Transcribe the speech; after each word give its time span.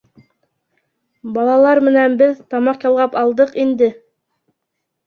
-Балалар 1.35 1.83
менән 1.89 2.17
беҙ 2.23 2.43
тамаҡ 2.55 2.89
ялғап 2.89 3.21
алдыҡ 3.25 3.57
инде. 3.67 3.93